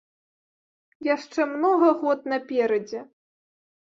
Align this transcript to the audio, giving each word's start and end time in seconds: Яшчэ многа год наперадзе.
Яшчэ 1.15 1.45
многа 1.51 1.91
год 2.01 2.19
наперадзе. 2.33 2.99